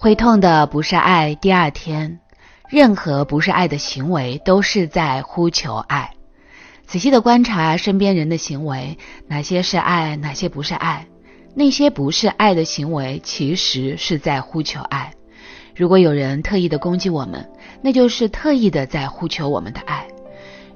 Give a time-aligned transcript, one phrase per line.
[0.00, 2.20] 会痛的不是爱，第二天，
[2.68, 6.12] 任何不是爱的行为都是在呼求爱。
[6.86, 11.08] 仔细的观察身边人的行为，哪些是爱，哪些不是爱？
[11.52, 15.12] 那些不是爱的行为，其实是在呼求爱。
[15.74, 17.50] 如果有人特意的攻击我们，
[17.82, 20.06] 那就是特意的在呼求我们的爱。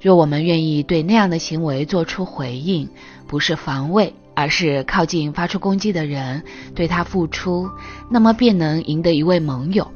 [0.00, 2.90] 若我们愿意对那样的行为做出回应，
[3.28, 4.12] 不是防卫。
[4.34, 6.42] 而是靠近发出攻击的人，
[6.74, 7.68] 对他付出，
[8.10, 9.90] 那么便能赢得一位盟友。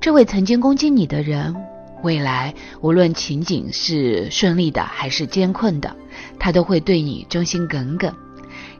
[0.00, 1.54] 这位曾经攻击你的人，
[2.02, 5.94] 未来无论情景是顺利的还是艰困的，
[6.38, 8.14] 他都会对你忠心耿耿。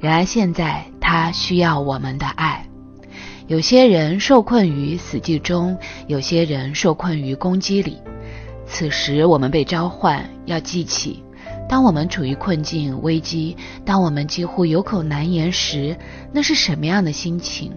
[0.00, 2.66] 然而现在，他需要我们的爱。
[3.48, 5.76] 有些人受困于死寂中，
[6.06, 7.98] 有些人受困于攻击里。
[8.66, 11.23] 此时，我们被召唤，要记起。
[11.70, 15.96] 当我们处于困境、危机，当我们几乎有口难言时，
[16.32, 17.73] 那是什么样的心情？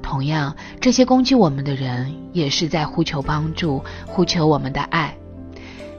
[0.00, 5.12] 同样，这些攻击我们的人也是在呼求帮助，呼求我们的爱。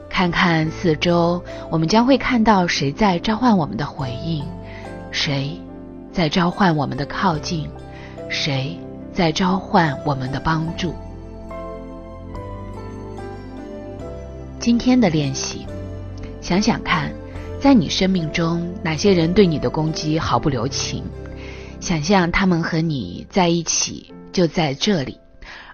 [0.08, 4.42] 看看四周，我们将会看到谁在召唤我们的回应，
[5.10, 5.60] 谁
[6.10, 7.68] 在召唤我们的靠近，
[8.30, 8.80] 谁
[9.12, 10.94] 在召唤我们的帮助。
[14.58, 15.66] 今天的练习。
[16.40, 17.12] 想想看，
[17.60, 21.02] 在你生命中，哪些人对你的攻击毫不留情？
[21.80, 25.18] 想象他们和你在一起，就在这里，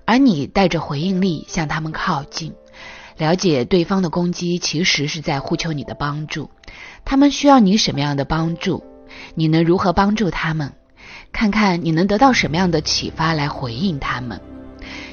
[0.06, 2.54] 而你带着回应力向他们靠近，
[3.18, 6.48] 了解对方的攻击其实是在呼求你的帮助。
[7.04, 8.82] 他们需要你什么样的帮助？
[9.34, 10.72] 你能如何帮助他们？
[11.32, 14.40] 看看你能得到什么样的启发来回应他们？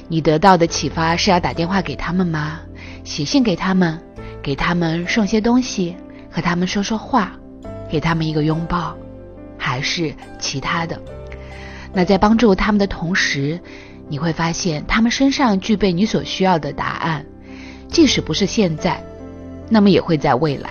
[0.08, 2.60] 你得到的启发是要打电话给他们吗？
[3.04, 4.00] 写信给他们？
[4.42, 5.94] 给他们送些东西，
[6.32, 7.32] 和他们说说话，
[7.90, 8.96] 给他们一个拥抱，
[9.58, 10.98] 还是其他的？
[11.92, 13.60] 那在帮助他们的同时，
[14.08, 17.26] 你会发现他们身上具备你所需要的答案，
[17.88, 19.04] 即使不是现在，
[19.68, 20.70] 那么也会在未来。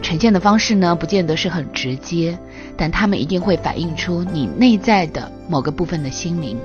[0.00, 2.38] 呈现的方式呢，不见得是很直接，
[2.76, 6.56] 但他们一定会反映出你内在的某个部分的心灵。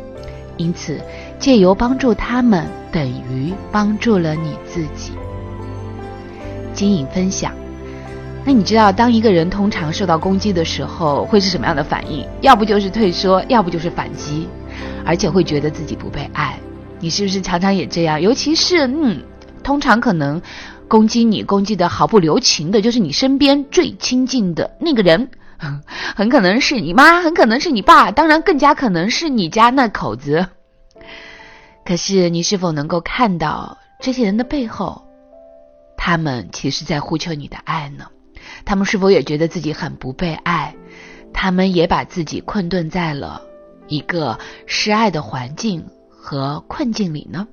[0.57, 1.00] 因此，
[1.39, 5.13] 借由帮助他们，等于帮助了你自己。
[6.73, 7.53] 经营分享，
[8.45, 12.27] 那你知道，当一个人通常受到攻击的时候，会是什么样的反应？
[12.41, 14.47] 要不就是退缩，要不就是反击，
[15.05, 16.57] 而且会觉得自己不被爱。
[17.00, 18.19] 你是不是常常也这样？
[18.19, 19.22] 尤其是，嗯，
[19.61, 20.41] 通常可能
[20.88, 25.29] 攻击你、攻击的毫不留情的，就是你身边最亲近的那个人，
[26.16, 30.47] 很可能是你妈，很可能是你爸，当然更加可能是你家那口子。
[31.85, 35.03] 可是，你是否能够看到这些人的背后？
[35.97, 38.06] 他们其实在呼求你的爱呢，
[38.69, 40.75] 他们是否也觉得自己很不被爱？
[41.34, 43.41] 他们也把自己困顿在了
[43.88, 44.38] 一个
[44.68, 47.47] 失爱的环境和困境里呢？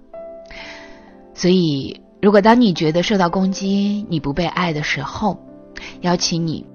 [1.33, 5.41] 所以，如果当你觉得受到攻击、你不被爱的时候，
[6.03, 6.67] 邀请你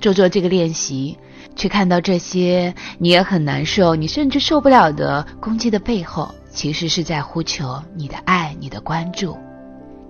[0.00, 1.16] 做做这个练习，
[1.54, 9.38] 去看到这些你也很难受、你甚至受不了的攻击的背后，其实是在呼求你的爱、你的关注。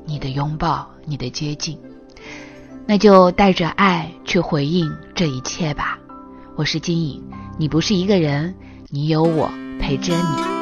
[0.07, 1.79] 你的拥抱，你的接近，
[2.89, 5.99] 那就带着爱去回应这一切吧。
[6.55, 7.23] 我是金颖，
[7.59, 8.55] 你不是一个人，
[8.91, 10.56] 你有我陪着你。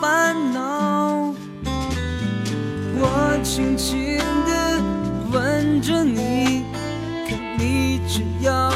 [0.00, 1.32] 烦恼，
[2.96, 4.82] 我轻轻地
[5.32, 6.64] 吻着你，
[7.28, 8.73] 可你只要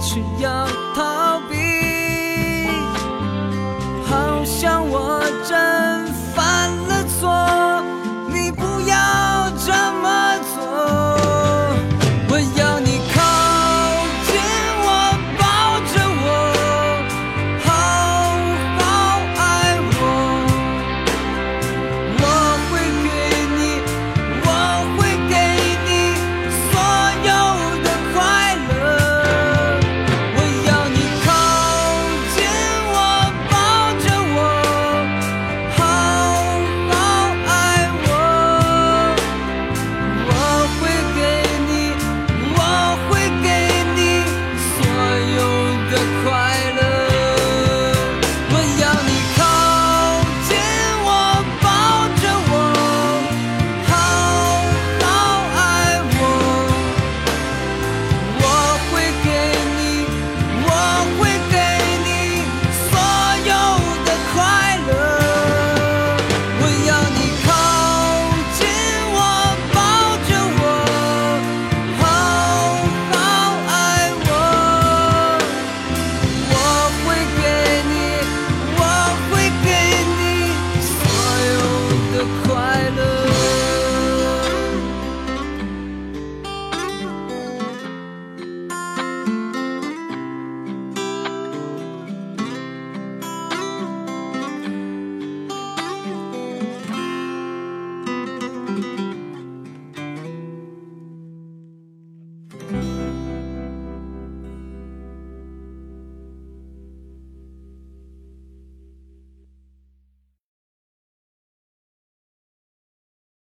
[0.00, 1.29] 需要他。